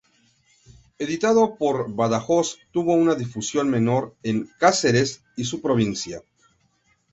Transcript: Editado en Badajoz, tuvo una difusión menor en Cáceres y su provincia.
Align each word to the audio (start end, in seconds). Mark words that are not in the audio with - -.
Editado 0.97 1.55
en 1.59 1.95
Badajoz, 1.95 2.57
tuvo 2.71 2.95
una 2.95 3.13
difusión 3.13 3.69
menor 3.69 4.15
en 4.23 4.49
Cáceres 4.57 5.21
y 5.35 5.43
su 5.43 5.61
provincia. 5.61 6.23